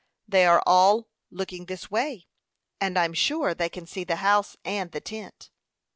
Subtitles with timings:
[0.27, 2.25] They are all looking this way,
[2.79, 5.51] and I'm sure they can see the house and the tent."